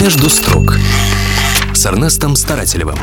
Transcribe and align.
Между 0.00 0.30
строк 0.30 0.78
с 1.74 1.86
Эрнестом 1.86 2.36
Старателевым. 2.36 2.96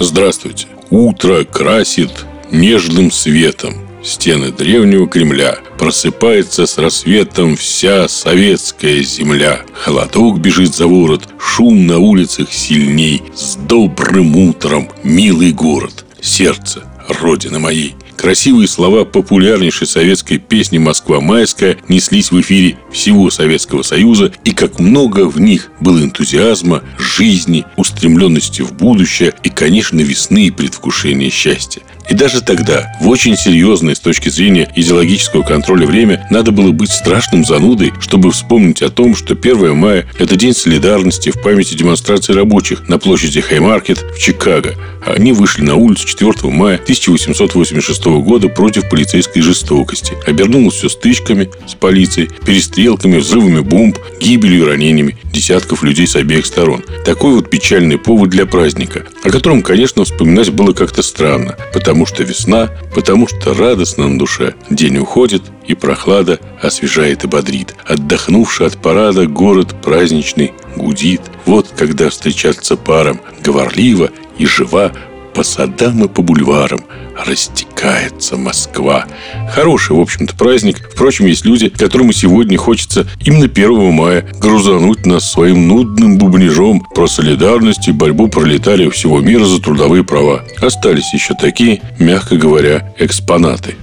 Здравствуйте. 0.00 0.66
Утро 0.90 1.44
красит 1.44 2.10
нежным 2.50 3.12
светом 3.12 3.74
стены 4.02 4.50
древнего 4.50 5.06
Кремля. 5.06 5.58
Просыпается 5.78 6.66
с 6.66 6.76
рассветом 6.78 7.56
вся 7.56 8.08
советская 8.08 9.02
земля. 9.04 9.60
Холодок 9.72 10.40
бежит 10.40 10.74
за 10.74 10.88
ворот, 10.88 11.28
шум 11.38 11.86
на 11.86 11.98
улицах 11.98 12.52
сильней. 12.52 13.22
С 13.34 13.54
добрым 13.54 14.34
утром, 14.36 14.88
милый 15.04 15.52
город, 15.52 16.04
сердце 16.20 16.82
родины 17.20 17.60
моей– 17.60 17.94
Красивые 18.28 18.68
слова 18.68 19.06
популярнейшей 19.06 19.86
советской 19.86 20.36
песни 20.36 20.76
«Москва 20.76 21.18
майская» 21.18 21.78
неслись 21.88 22.30
в 22.30 22.38
эфире 22.42 22.76
всего 22.92 23.30
Советского 23.30 23.80
Союза, 23.80 24.30
и 24.44 24.50
как 24.50 24.78
много 24.78 25.26
в 25.26 25.40
них 25.40 25.70
было 25.80 25.98
энтузиазма, 26.02 26.82
жизни, 26.98 27.64
устремленности 27.78 28.60
в 28.60 28.74
будущее 28.74 29.32
и, 29.44 29.48
конечно, 29.48 30.00
весны 30.00 30.48
и 30.48 30.50
предвкушения 30.50 31.30
счастья. 31.30 31.80
И 32.10 32.14
даже 32.14 32.42
тогда, 32.42 32.86
в 33.00 33.08
очень 33.08 33.36
серьезное 33.36 33.94
с 33.94 34.00
точки 34.00 34.28
зрения 34.28 34.70
идеологического 34.76 35.42
контроля 35.42 35.86
время, 35.86 36.26
надо 36.30 36.52
было 36.52 36.72
быть 36.72 36.90
страшным 36.90 37.46
занудой, 37.46 37.92
чтобы 37.98 38.30
вспомнить 38.30 38.82
о 38.82 38.90
том, 38.90 39.16
что 39.16 39.34
1 39.34 39.74
мая– 39.74 40.06
это 40.18 40.36
день 40.36 40.54
солидарности 40.54 41.30
в 41.30 41.40
памяти 41.42 41.74
демонстрации 41.74 42.34
рабочих 42.34 42.88
на 42.88 42.98
площади 42.98 43.40
Хаймаркет 43.40 43.98
в 43.98 44.18
Чикаго. 44.18 44.74
Они 45.12 45.32
вышли 45.32 45.62
на 45.62 45.76
улицу 45.76 46.06
4 46.06 46.32
мая 46.44 46.76
1886 46.76 48.04
года 48.04 48.48
против 48.48 48.88
полицейской 48.88 49.42
жестокости. 49.42 50.14
Обернулось 50.26 50.74
все 50.74 50.88
стычками 50.88 51.50
с 51.66 51.74
полицией, 51.74 52.30
перестрелками, 52.44 53.18
взрывами 53.18 53.60
бомб, 53.60 53.98
гибелью 54.20 54.64
и 54.64 54.68
ранениями 54.68 55.16
десятков 55.32 55.82
людей 55.82 56.06
с 56.06 56.16
обеих 56.16 56.46
сторон. 56.46 56.82
Такой 57.04 57.34
вот 57.34 57.50
печальный 57.50 57.98
повод 57.98 58.30
для 58.30 58.46
праздника, 58.46 59.04
о 59.22 59.30
котором, 59.30 59.62
конечно, 59.62 60.04
вспоминать 60.04 60.50
было 60.50 60.72
как-то 60.72 61.02
странно, 61.02 61.56
потому 61.72 62.06
что 62.06 62.22
весна, 62.22 62.70
потому 62.94 63.28
что 63.28 63.54
радостно 63.54 64.08
на 64.08 64.18
душе. 64.18 64.54
День 64.70 64.98
уходит, 64.98 65.42
и 65.68 65.74
прохлада 65.74 66.40
освежает 66.60 67.22
и 67.22 67.28
бодрит. 67.28 67.76
Отдохнувший 67.86 68.66
от 68.66 68.78
парада 68.78 69.26
город 69.26 69.76
праздничный 69.80 70.52
гудит. 70.74 71.20
Вот 71.46 71.68
когда 71.76 72.10
встречаться 72.10 72.76
парам 72.76 73.20
говорливо 73.44 74.10
и 74.38 74.46
жива 74.46 74.92
по 75.34 75.44
садам 75.44 76.04
и 76.04 76.08
по 76.08 76.22
бульварам 76.22 76.80
растекается 77.16 78.36
Москва. 78.36 79.06
Хороший, 79.52 79.94
в 79.94 80.00
общем-то, 80.00 80.34
праздник. 80.34 80.88
Впрочем, 80.92 81.26
есть 81.26 81.44
люди, 81.44 81.68
которым 81.68 82.12
сегодня 82.12 82.58
хочется 82.58 83.06
именно 83.24 83.44
1 83.44 83.92
мая 83.92 84.26
грузануть 84.40 85.06
нас 85.06 85.30
своим 85.30 85.68
нудным 85.68 86.18
бубнижом 86.18 86.80
про 86.94 87.06
солидарность 87.06 87.86
и 87.88 87.92
борьбу 87.92 88.28
пролетариев 88.28 88.94
всего 88.94 89.20
мира 89.20 89.44
за 89.44 89.60
трудовые 89.60 90.02
права. 90.02 90.44
Остались 90.60 91.12
еще 91.12 91.34
такие, 91.34 91.82
мягко 91.98 92.36
говоря, 92.36 92.92
экспонаты. 92.98 93.76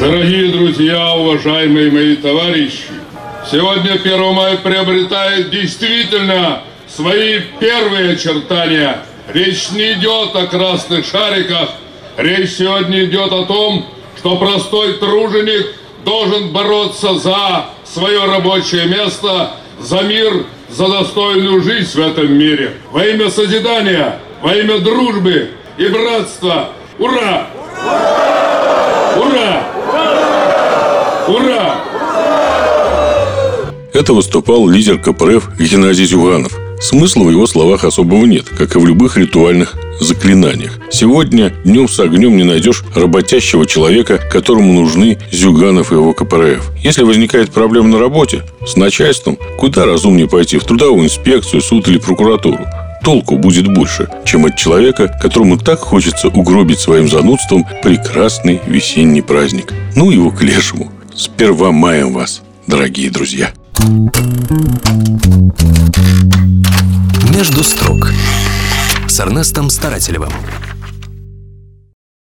Дорогие 0.00 0.52
друзья, 0.52 1.14
уважаемые 1.14 1.90
мои 1.90 2.16
товарищи, 2.16 2.84
сегодня 3.50 3.92
1 3.92 4.34
мая 4.34 4.56
приобретает 4.56 5.50
действительно 5.50 6.62
свои 6.88 7.40
первые 7.60 8.12
очертания– 8.12 9.02
Речь 9.28 9.70
не 9.72 9.92
идет 9.92 10.34
о 10.34 10.46
красных 10.46 11.04
шариках. 11.04 11.68
Речь 12.16 12.52
сегодня 12.52 13.04
идет 13.04 13.30
о 13.30 13.44
том, 13.44 13.86
что 14.16 14.36
простой 14.36 14.94
труженик 14.94 15.74
должен 16.04 16.50
бороться 16.50 17.14
за 17.18 17.66
свое 17.84 18.24
рабочее 18.24 18.86
место, 18.86 19.50
за 19.78 20.00
мир, 20.02 20.46
за 20.70 20.88
достойную 20.88 21.62
жизнь 21.62 22.00
в 22.00 22.00
этом 22.00 22.32
мире. 22.32 22.72
Во 22.90 23.04
имя 23.04 23.30
созидания, 23.30 24.18
во 24.40 24.54
имя 24.54 24.78
дружбы 24.78 25.50
и 25.76 25.88
братства. 25.88 26.70
Ура! 26.98 27.48
Ура! 27.84 28.17
Это 33.98 34.14
выступал 34.14 34.68
лидер 34.68 34.98
КПРФ 34.98 35.58
Геннадий 35.58 36.06
Зюганов– 36.06 36.56
Смысла 36.80 37.24
в 37.24 37.30
его 37.30 37.46
словах 37.46 37.84
особого 37.84 38.24
нет, 38.24 38.46
как 38.48 38.76
и 38.76 38.78
в 38.78 38.86
любых 38.86 39.16
ритуальных 39.16 39.74
заклинаниях. 40.00 40.78
Сегодня 40.90 41.52
днем 41.64 41.88
с 41.88 41.98
огнем 41.98 42.36
не 42.36 42.44
найдешь 42.44 42.84
работящего 42.94 43.66
человека, 43.66 44.18
которому 44.18 44.72
нужны 44.72 45.18
Зюганов 45.32 45.90
и 45.90 45.96
его 45.96 46.14
КПРФ. 46.14 46.70
Если 46.80 47.02
возникает 47.02 47.50
проблема 47.50 47.88
на 47.88 47.98
работе, 47.98 48.44
с 48.64 48.76
начальством, 48.76 49.38
куда 49.58 49.86
разумнее 49.86 50.28
пойти 50.28 50.58
в 50.58 50.64
трудовую 50.64 51.06
инспекцию, 51.06 51.62
суд 51.62 51.88
или 51.88 51.98
прокуратуру? 51.98 52.64
толку 53.02 53.36
будет 53.38 53.72
больше, 53.72 54.08
чем 54.26 54.44
от 54.44 54.56
человека, 54.56 55.08
которому 55.22 55.56
так 55.56 55.78
хочется 55.78 56.28
угробить 56.28 56.78
своим 56.78 57.08
занудством 57.08 57.64
прекрасный 57.82 58.60
весенний 58.66 59.22
праздник. 59.22 59.72
Ну 59.94 60.10
его 60.10 60.30
к 60.30 60.42
лешему. 60.42 60.92
С 61.14 61.26
первомаем 61.26 62.12
вас, 62.12 62.42
дорогие 62.66 63.10
друзья. 63.10 63.52
«Между 67.32 67.62
строк» 67.62 68.10
с 69.06 69.20
Эрнестом 69.20 69.70
Старателевым. 69.70 70.32